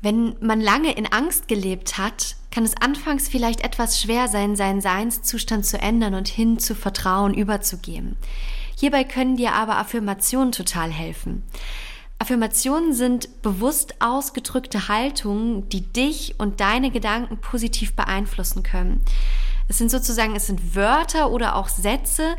Wenn 0.00 0.36
man 0.40 0.60
lange 0.60 0.92
in 0.92 1.06
Angst 1.06 1.48
gelebt 1.48 1.98
hat, 1.98 2.36
kann 2.50 2.64
es 2.64 2.76
anfangs 2.80 3.26
vielleicht 3.26 3.62
etwas 3.62 4.00
schwer 4.00 4.28
sein, 4.28 4.54
seinen 4.54 4.80
Seinszustand 4.80 5.64
zu 5.64 5.78
ändern 5.78 6.14
und 6.14 6.28
hin 6.28 6.58
zu 6.58 6.74
Vertrauen 6.74 7.34
überzugehen. 7.34 8.16
Hierbei 8.76 9.04
können 9.04 9.36
dir 9.36 9.54
aber 9.54 9.78
Affirmationen 9.78 10.52
total 10.52 10.90
helfen. 10.90 11.42
Affirmationen 12.18 12.92
sind 12.92 13.42
bewusst 13.42 14.00
ausgedrückte 14.00 14.88
Haltungen, 14.88 15.68
die 15.68 15.80
dich 15.80 16.34
und 16.38 16.60
deine 16.60 16.90
Gedanken 16.90 17.38
positiv 17.38 17.96
beeinflussen 17.96 18.62
können. 18.62 19.02
Es 19.68 19.78
sind 19.78 19.90
sozusagen, 19.90 20.36
es 20.36 20.46
sind 20.46 20.74
Wörter 20.74 21.30
oder 21.30 21.56
auch 21.56 21.68
Sätze, 21.68 22.36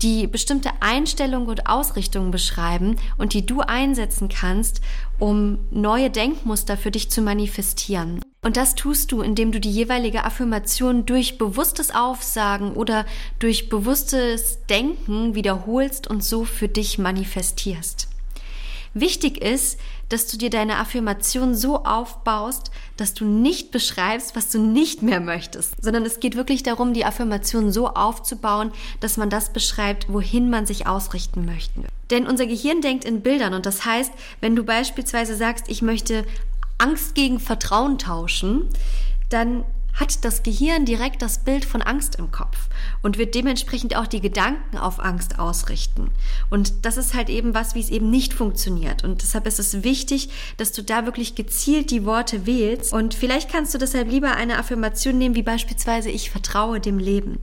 die 0.00 0.26
bestimmte 0.26 0.70
Einstellungen 0.80 1.48
und 1.48 1.66
Ausrichtungen 1.66 2.30
beschreiben 2.30 2.96
und 3.16 3.34
die 3.34 3.44
du 3.44 3.60
einsetzen 3.60 4.28
kannst, 4.28 4.80
um 5.18 5.58
neue 5.70 6.10
Denkmuster 6.10 6.76
für 6.76 6.90
dich 6.90 7.10
zu 7.10 7.20
manifestieren. 7.20 8.20
Und 8.40 8.56
das 8.56 8.76
tust 8.76 9.10
du, 9.10 9.20
indem 9.20 9.50
du 9.50 9.58
die 9.58 9.70
jeweilige 9.70 10.24
Affirmation 10.24 11.04
durch 11.04 11.38
bewusstes 11.38 11.92
Aufsagen 11.92 12.72
oder 12.72 13.04
durch 13.40 13.68
bewusstes 13.68 14.64
Denken 14.66 15.34
wiederholst 15.34 16.06
und 16.06 16.22
so 16.22 16.44
für 16.44 16.68
dich 16.68 16.98
manifestierst. 16.98 18.08
Wichtig 18.94 19.38
ist, 19.38 19.78
dass 20.08 20.26
du 20.26 20.36
dir 20.38 20.50
deine 20.50 20.76
Affirmation 20.76 21.54
so 21.54 21.84
aufbaust, 21.84 22.70
dass 22.96 23.14
du 23.14 23.24
nicht 23.24 23.70
beschreibst, 23.70 24.34
was 24.36 24.50
du 24.50 24.58
nicht 24.58 25.02
mehr 25.02 25.20
möchtest, 25.20 25.82
sondern 25.82 26.04
es 26.04 26.20
geht 26.20 26.36
wirklich 26.36 26.62
darum, 26.62 26.94
die 26.94 27.04
Affirmation 27.04 27.72
so 27.72 27.88
aufzubauen, 27.88 28.72
dass 29.00 29.16
man 29.16 29.30
das 29.30 29.52
beschreibt, 29.52 30.12
wohin 30.12 30.50
man 30.50 30.66
sich 30.66 30.86
ausrichten 30.86 31.44
möchte. 31.44 31.82
Denn 32.10 32.26
unser 32.26 32.46
Gehirn 32.46 32.80
denkt 32.80 33.04
in 33.04 33.20
Bildern 33.20 33.54
und 33.54 33.66
das 33.66 33.84
heißt, 33.84 34.12
wenn 34.40 34.56
du 34.56 34.64
beispielsweise 34.64 35.36
sagst, 35.36 35.66
ich 35.68 35.82
möchte 35.82 36.24
Angst 36.78 37.14
gegen 37.14 37.40
Vertrauen 37.40 37.98
tauschen, 37.98 38.68
dann 39.28 39.64
hat 39.98 40.24
das 40.24 40.42
Gehirn 40.42 40.84
direkt 40.84 41.22
das 41.22 41.38
Bild 41.38 41.64
von 41.64 41.82
Angst 41.82 42.16
im 42.16 42.30
Kopf 42.30 42.68
und 43.02 43.18
wird 43.18 43.34
dementsprechend 43.34 43.96
auch 43.96 44.06
die 44.06 44.20
Gedanken 44.20 44.78
auf 44.78 45.00
Angst 45.00 45.38
ausrichten. 45.38 46.10
Und 46.50 46.84
das 46.84 46.96
ist 46.96 47.14
halt 47.14 47.28
eben 47.28 47.52
was, 47.52 47.74
wie 47.74 47.80
es 47.80 47.90
eben 47.90 48.08
nicht 48.10 48.32
funktioniert. 48.32 49.02
Und 49.02 49.22
deshalb 49.22 49.46
ist 49.46 49.58
es 49.58 49.82
wichtig, 49.82 50.30
dass 50.56 50.72
du 50.72 50.82
da 50.82 51.04
wirklich 51.04 51.34
gezielt 51.34 51.90
die 51.90 52.04
Worte 52.04 52.46
wählst. 52.46 52.92
Und 52.92 53.14
vielleicht 53.14 53.50
kannst 53.50 53.74
du 53.74 53.78
deshalb 53.78 54.08
lieber 54.10 54.32
eine 54.32 54.58
Affirmation 54.58 55.18
nehmen, 55.18 55.34
wie 55.34 55.42
beispielsweise 55.42 56.10
ich 56.10 56.30
vertraue 56.30 56.80
dem 56.80 56.98
Leben. 56.98 57.38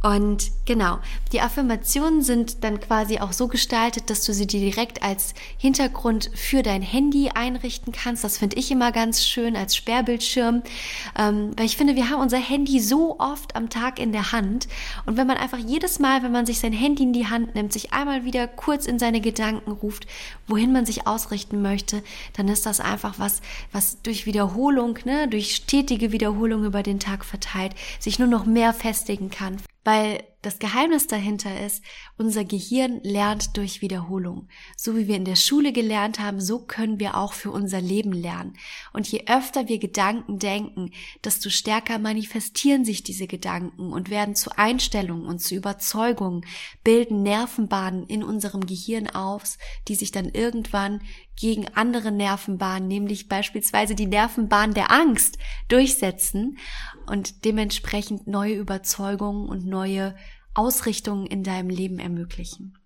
Und 0.00 0.52
genau, 0.64 1.00
die 1.32 1.40
Affirmationen 1.40 2.22
sind 2.22 2.62
dann 2.62 2.78
quasi 2.78 3.18
auch 3.18 3.32
so 3.32 3.48
gestaltet, 3.48 4.10
dass 4.10 4.24
du 4.24 4.32
sie 4.32 4.46
dir 4.46 4.60
direkt 4.60 5.02
als 5.02 5.34
Hintergrund 5.56 6.30
für 6.34 6.62
dein 6.62 6.82
Handy 6.82 7.30
einrichten 7.34 7.92
kannst. 7.92 8.22
Das 8.22 8.38
finde 8.38 8.56
ich 8.56 8.70
immer 8.70 8.92
ganz 8.92 9.24
schön 9.24 9.56
als 9.56 9.74
Sperrbildschirm, 9.74 10.62
ähm, 11.18 11.50
weil 11.56 11.66
ich 11.66 11.76
finde, 11.76 11.96
wir 11.96 12.10
haben 12.10 12.22
unser 12.22 12.38
Handy 12.38 12.78
so 12.78 13.18
oft 13.18 13.56
am 13.56 13.70
Tag 13.70 13.98
in 13.98 14.12
der 14.12 14.30
Hand. 14.30 14.68
Und 15.04 15.16
wenn 15.16 15.26
man 15.26 15.36
einfach 15.36 15.58
jedes 15.58 15.98
Mal, 15.98 16.22
wenn 16.22 16.32
man 16.32 16.46
sich 16.46 16.60
sein 16.60 16.72
Handy 16.72 17.02
in 17.02 17.12
die 17.12 17.26
Hand 17.26 17.56
nimmt, 17.56 17.72
sich 17.72 17.92
einmal 17.92 18.24
wieder 18.24 18.46
kurz 18.46 18.86
in 18.86 19.00
seine 19.00 19.20
Gedanken 19.20 19.72
ruft, 19.72 20.06
wohin 20.46 20.72
man 20.72 20.86
sich 20.86 21.08
ausrichten 21.08 21.60
möchte, 21.60 22.04
dann 22.36 22.46
ist 22.46 22.66
das 22.66 22.78
einfach 22.78 23.18
was, 23.18 23.40
was 23.72 24.00
durch 24.02 24.26
Wiederholung, 24.26 24.96
ne, 25.04 25.26
durch 25.26 25.56
stetige 25.56 26.12
Wiederholung 26.12 26.64
über 26.64 26.84
den 26.84 27.00
Tag 27.00 27.24
verteilt, 27.24 27.74
sich 27.98 28.20
nur 28.20 28.28
noch 28.28 28.46
mehr 28.46 28.72
festigen 28.72 29.30
kann 29.30 29.58
weil 29.88 30.22
das 30.42 30.60
Geheimnis 30.60 31.08
dahinter 31.08 31.64
ist, 31.66 31.82
unser 32.16 32.44
Gehirn 32.44 33.00
lernt 33.02 33.56
durch 33.56 33.82
Wiederholung. 33.82 34.48
So 34.76 34.96
wie 34.96 35.08
wir 35.08 35.16
in 35.16 35.24
der 35.24 35.36
Schule 35.36 35.72
gelernt 35.72 36.20
haben, 36.20 36.40
so 36.40 36.60
können 36.60 37.00
wir 37.00 37.16
auch 37.16 37.32
für 37.32 37.50
unser 37.50 37.80
Leben 37.80 38.12
lernen. 38.12 38.56
Und 38.92 39.08
je 39.08 39.24
öfter 39.26 39.68
wir 39.68 39.78
Gedanken 39.78 40.38
denken, 40.38 40.92
desto 41.24 41.50
stärker 41.50 41.98
manifestieren 41.98 42.84
sich 42.84 43.02
diese 43.02 43.26
Gedanken 43.26 43.92
und 43.92 44.10
werden 44.10 44.36
zu 44.36 44.56
Einstellungen 44.56 45.26
und 45.26 45.40
zu 45.40 45.56
Überzeugungen, 45.56 46.46
bilden 46.84 47.24
Nervenbahnen 47.24 48.06
in 48.06 48.22
unserem 48.22 48.64
Gehirn 48.64 49.10
auf, 49.10 49.58
die 49.88 49.96
sich 49.96 50.12
dann 50.12 50.28
irgendwann 50.28 51.00
gegen 51.38 51.68
andere 51.74 52.10
Nervenbahnen, 52.10 52.88
nämlich 52.88 53.28
beispielsweise 53.28 53.94
die 53.94 54.06
Nervenbahn 54.06 54.74
der 54.74 54.90
Angst, 54.90 55.38
durchsetzen 55.68 56.58
und 57.06 57.44
dementsprechend 57.44 58.26
neue 58.26 58.54
Überzeugungen 58.54 59.48
und 59.48 59.64
neue 59.64 60.14
Ausrichtungen 60.54 61.26
in 61.26 61.42
deinem 61.42 61.70
Leben 61.70 61.98
ermöglichen. 61.98 62.78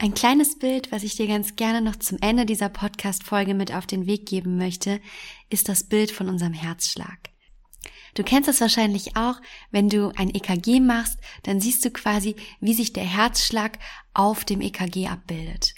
Ein 0.00 0.14
kleines 0.14 0.58
Bild, 0.58 0.92
was 0.92 1.02
ich 1.02 1.16
dir 1.16 1.26
ganz 1.26 1.56
gerne 1.56 1.80
noch 1.80 1.96
zum 1.96 2.18
Ende 2.20 2.46
dieser 2.46 2.68
Podcast-Folge 2.68 3.54
mit 3.54 3.74
auf 3.74 3.84
den 3.84 4.06
Weg 4.06 4.26
geben 4.26 4.56
möchte, 4.56 5.00
ist 5.50 5.68
das 5.68 5.82
Bild 5.84 6.12
von 6.12 6.28
unserem 6.28 6.52
Herzschlag. 6.52 7.30
Du 8.14 8.22
kennst 8.22 8.48
es 8.48 8.60
wahrscheinlich 8.60 9.16
auch, 9.16 9.40
wenn 9.70 9.88
du 9.88 10.12
ein 10.16 10.32
EKG 10.32 10.80
machst, 10.80 11.18
dann 11.42 11.60
siehst 11.60 11.84
du 11.84 11.90
quasi, 11.90 12.36
wie 12.60 12.74
sich 12.74 12.92
der 12.92 13.04
Herzschlag 13.04 13.78
auf 14.14 14.44
dem 14.44 14.60
EKG 14.60 15.08
abbildet. 15.08 15.74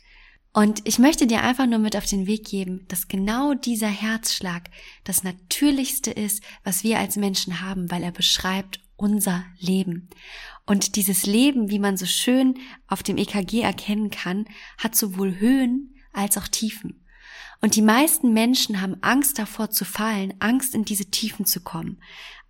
Und 0.52 0.86
ich 0.86 0.98
möchte 0.98 1.26
dir 1.26 1.42
einfach 1.42 1.66
nur 1.66 1.78
mit 1.78 1.96
auf 1.96 2.06
den 2.06 2.26
Weg 2.26 2.44
geben, 2.44 2.84
dass 2.88 3.08
genau 3.08 3.54
dieser 3.54 3.88
Herzschlag 3.88 4.68
das 5.04 5.22
Natürlichste 5.22 6.10
ist, 6.10 6.42
was 6.64 6.82
wir 6.82 6.98
als 6.98 7.16
Menschen 7.16 7.60
haben, 7.60 7.90
weil 7.90 8.02
er 8.02 8.12
beschreibt 8.12 8.80
unser 9.00 9.44
Leben. 9.58 10.08
Und 10.66 10.96
dieses 10.96 11.26
Leben, 11.26 11.70
wie 11.70 11.78
man 11.78 11.96
so 11.96 12.06
schön 12.06 12.58
auf 12.86 13.02
dem 13.02 13.16
EKG 13.16 13.62
erkennen 13.62 14.10
kann, 14.10 14.46
hat 14.78 14.94
sowohl 14.94 15.40
Höhen 15.40 15.94
als 16.12 16.36
auch 16.36 16.46
Tiefen. 16.46 17.04
Und 17.60 17.76
die 17.76 17.82
meisten 17.82 18.32
Menschen 18.32 18.80
haben 18.80 18.96
Angst 19.02 19.38
davor 19.38 19.70
zu 19.70 19.84
fallen, 19.84 20.34
Angst 20.38 20.74
in 20.74 20.84
diese 20.84 21.06
Tiefen 21.06 21.44
zu 21.44 21.60
kommen. 21.60 21.98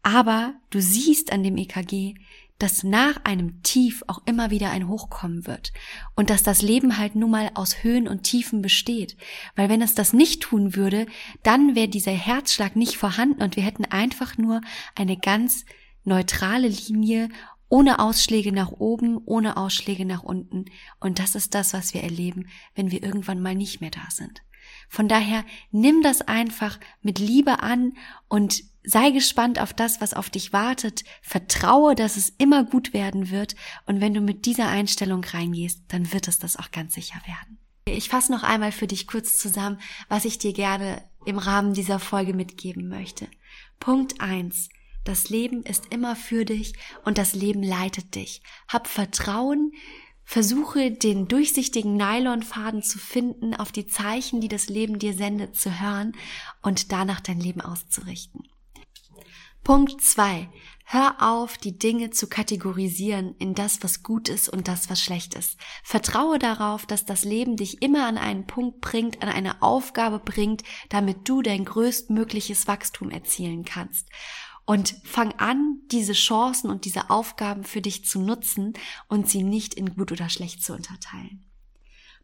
Aber 0.02 0.54
du 0.70 0.80
siehst 0.80 1.32
an 1.32 1.42
dem 1.42 1.56
EKG, 1.56 2.14
dass 2.58 2.84
nach 2.84 3.24
einem 3.24 3.62
Tief 3.62 4.04
auch 4.06 4.20
immer 4.26 4.50
wieder 4.50 4.70
ein 4.70 4.86
Hochkommen 4.86 5.46
wird 5.46 5.72
und 6.14 6.30
dass 6.30 6.42
das 6.42 6.62
Leben 6.62 6.98
halt 6.98 7.14
nun 7.14 7.30
mal 7.30 7.50
aus 7.54 7.82
Höhen 7.82 8.06
und 8.06 8.22
Tiefen 8.22 8.60
besteht. 8.60 9.16
Weil 9.56 9.68
wenn 9.68 9.82
es 9.82 9.94
das 9.94 10.12
nicht 10.12 10.42
tun 10.42 10.76
würde, 10.76 11.06
dann 11.42 11.74
wäre 11.74 11.88
dieser 11.88 12.12
Herzschlag 12.12 12.76
nicht 12.76 12.96
vorhanden 12.96 13.42
und 13.42 13.56
wir 13.56 13.62
hätten 13.62 13.86
einfach 13.86 14.36
nur 14.36 14.60
eine 14.94 15.16
ganz 15.16 15.64
neutrale 16.04 16.68
Linie 16.68 17.28
ohne 17.68 18.00
Ausschläge 18.00 18.52
nach 18.52 18.72
oben, 18.72 19.18
ohne 19.24 19.56
Ausschläge 19.56 20.04
nach 20.04 20.22
unten. 20.22 20.64
Und 20.98 21.18
das 21.18 21.34
ist 21.34 21.54
das, 21.54 21.72
was 21.72 21.94
wir 21.94 22.02
erleben, 22.02 22.48
wenn 22.74 22.90
wir 22.90 23.02
irgendwann 23.02 23.40
mal 23.40 23.54
nicht 23.54 23.80
mehr 23.80 23.90
da 23.90 24.10
sind. 24.10 24.42
Von 24.88 25.08
daher 25.08 25.44
nimm 25.70 26.02
das 26.02 26.20
einfach 26.22 26.78
mit 27.00 27.18
Liebe 27.18 27.62
an 27.62 27.92
und 28.28 28.64
sei 28.82 29.10
gespannt 29.10 29.60
auf 29.60 29.72
das, 29.72 30.00
was 30.00 30.14
auf 30.14 30.30
dich 30.30 30.52
wartet. 30.52 31.04
Vertraue, 31.22 31.94
dass 31.94 32.16
es 32.16 32.30
immer 32.38 32.64
gut 32.64 32.92
werden 32.92 33.30
wird. 33.30 33.54
Und 33.86 34.00
wenn 34.00 34.14
du 34.14 34.20
mit 34.20 34.46
dieser 34.46 34.68
Einstellung 34.68 35.22
reingehst, 35.22 35.84
dann 35.88 36.12
wird 36.12 36.28
es 36.28 36.38
das 36.38 36.56
auch 36.56 36.72
ganz 36.72 36.94
sicher 36.94 37.20
werden. 37.26 37.58
Ich 37.84 38.08
fasse 38.08 38.32
noch 38.32 38.42
einmal 38.42 38.72
für 38.72 38.86
dich 38.86 39.06
kurz 39.06 39.38
zusammen, 39.38 39.80
was 40.08 40.24
ich 40.24 40.38
dir 40.38 40.52
gerne 40.52 41.02
im 41.24 41.38
Rahmen 41.38 41.74
dieser 41.74 41.98
Folge 41.98 42.34
mitgeben 42.34 42.88
möchte. 42.88 43.28
Punkt 43.78 44.20
eins: 44.20 44.68
Das 45.04 45.28
Leben 45.28 45.62
ist 45.62 45.84
immer 45.90 46.14
für 46.16 46.44
dich 46.44 46.74
und 47.04 47.18
das 47.18 47.34
Leben 47.34 47.62
leitet 47.62 48.14
dich. 48.14 48.42
Hab 48.68 48.86
Vertrauen, 48.86 49.72
Versuche 50.24 50.92
den 50.92 51.26
durchsichtigen 51.26 51.96
Nylonfaden 51.96 52.84
zu 52.84 53.00
finden, 53.00 53.52
auf 53.52 53.72
die 53.72 53.86
Zeichen, 53.86 54.40
die 54.40 54.46
das 54.46 54.68
Leben 54.68 55.00
dir 55.00 55.12
sendet, 55.12 55.56
zu 55.56 55.80
hören 55.80 56.12
und 56.62 56.92
danach 56.92 57.18
dein 57.20 57.40
Leben 57.40 57.60
auszurichten. 57.60 58.44
Punkt 59.64 60.00
zwei: 60.00 60.48
Hör 60.84 61.16
auf, 61.20 61.58
die 61.58 61.76
Dinge 61.76 62.10
zu 62.10 62.28
kategorisieren 62.28 63.34
in 63.38 63.54
das, 63.54 63.82
was 63.82 64.04
gut 64.04 64.28
ist 64.28 64.48
und 64.48 64.68
das, 64.68 64.88
was 64.88 65.02
schlecht 65.02 65.34
ist. 65.34 65.58
Vertraue 65.82 66.38
darauf, 66.38 66.86
dass 66.86 67.04
das 67.04 67.24
Leben 67.24 67.56
dich 67.56 67.82
immer 67.82 68.06
an 68.06 68.16
einen 68.16 68.46
Punkt 68.46 68.80
bringt, 68.80 69.22
an 69.22 69.28
eine 69.28 69.62
Aufgabe 69.62 70.20
bringt, 70.20 70.62
damit 70.90 71.28
du 71.28 71.42
dein 71.42 71.64
größtmögliches 71.64 72.68
Wachstum 72.68 73.10
erzielen 73.10 73.64
kannst. 73.64 74.08
Und 74.70 74.94
fang 75.02 75.32
an, 75.32 75.80
diese 75.90 76.12
Chancen 76.12 76.70
und 76.70 76.84
diese 76.84 77.10
Aufgaben 77.10 77.64
für 77.64 77.80
dich 77.80 78.04
zu 78.04 78.20
nutzen 78.20 78.74
und 79.08 79.28
sie 79.28 79.42
nicht 79.42 79.74
in 79.74 79.96
gut 79.96 80.12
oder 80.12 80.28
schlecht 80.28 80.62
zu 80.62 80.74
unterteilen. 80.74 81.44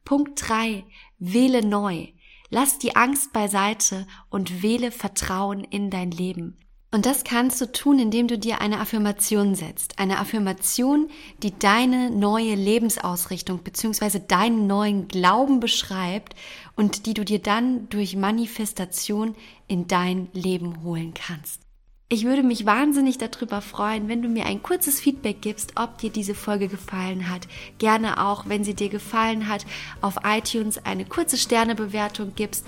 Punkt 0.05 0.49
drei: 0.49 0.85
Wähle 1.19 1.67
neu. 1.67 2.07
Lass 2.49 2.79
die 2.79 2.95
Angst 2.95 3.33
beiseite 3.33 4.07
und 4.31 4.63
wähle 4.63 4.93
Vertrauen 4.93 5.65
in 5.65 5.91
dein 5.91 6.13
Leben. 6.13 6.57
Und 6.93 7.05
das 7.05 7.25
kannst 7.25 7.61
du 7.61 7.73
tun, 7.73 7.99
indem 7.99 8.29
du 8.29 8.39
dir 8.39 8.61
eine 8.61 8.79
Affirmation 8.79 9.57
setzt. 9.57 9.99
Eine 9.99 10.21
Affirmation, 10.21 11.09
die 11.43 11.59
deine 11.59 12.13
neue 12.13 12.55
Lebensausrichtung 12.55 13.65
bzw. 13.65 14.21
deinen 14.21 14.69
neuen 14.69 15.09
Glauben 15.09 15.59
beschreibt 15.59 16.37
und 16.77 17.07
die 17.07 17.15
du 17.15 17.25
dir 17.25 17.41
dann 17.41 17.89
durch 17.89 18.15
Manifestation 18.15 19.35
in 19.67 19.89
dein 19.89 20.29
Leben 20.33 20.85
holen 20.85 21.13
kannst. 21.13 21.66
Ich 22.09 22.25
würde 22.25 22.45
mich 22.45 22.65
wahnsinnig 22.65 23.19
darüber 23.19 23.61
freuen, 23.61 24.07
wenn 24.07 24.23
du 24.23 24.29
mir 24.29 24.47
ein 24.47 24.63
kurzes 24.63 25.01
Feedback 25.01 25.41
gibst, 25.41 25.73
ob 25.75 25.99
dir 25.99 26.11
diese 26.11 26.37
Folge 26.37 26.69
gefallen 26.69 27.29
hat. 27.29 27.49
Gerne 27.79 28.25
auch, 28.25 28.45
wenn 28.47 28.63
sie 28.63 28.75
dir 28.75 28.89
gefallen 28.89 29.49
hat, 29.49 29.67
auf 30.01 30.19
iTunes 30.25 30.79
eine 30.85 31.05
kurze 31.05 31.37
Sternebewertung 31.37 32.33
gibst. 32.37 32.65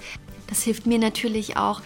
Das 0.48 0.64
hilft 0.64 0.86
mir 0.86 0.98
natürlich 0.98 1.56
auch, 1.56 1.82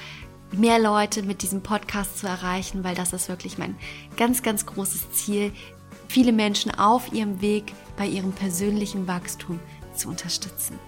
mehr 0.50 0.78
Leute 0.78 1.22
mit 1.22 1.42
diesem 1.42 1.62
Podcast 1.62 2.18
zu 2.18 2.26
erreichen, 2.26 2.84
weil 2.84 2.94
das 2.94 3.12
ist 3.12 3.28
wirklich 3.28 3.58
mein 3.58 3.76
ganz, 4.16 4.42
ganz 4.42 4.64
großes 4.64 5.12
Ziel, 5.12 5.52
viele 6.08 6.32
Menschen 6.32 6.70
auf 6.70 7.12
ihrem 7.12 7.42
Weg 7.42 7.74
bei 7.98 8.06
ihrem 8.06 8.32
persönlichen 8.32 9.06
Wachstum 9.06 9.60
zu 9.94 10.08
unterstützen. 10.08 10.78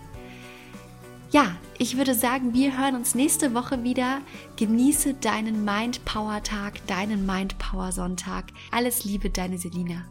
Ja, 1.34 1.56
ich 1.78 1.96
würde 1.96 2.14
sagen, 2.14 2.54
wir 2.54 2.78
hören 2.78 2.94
uns 2.94 3.16
nächste 3.16 3.54
Woche 3.54 3.82
wieder. 3.82 4.20
Genieße 4.54 5.14
deinen 5.14 5.64
Mind 5.64 6.04
Power 6.04 6.40
Tag, 6.44 6.86
deinen 6.86 7.26
Mind 7.26 7.58
Power 7.58 7.90
Sonntag. 7.90 8.44
Alles 8.70 9.04
Liebe, 9.04 9.30
deine 9.30 9.58
Selina. 9.58 10.04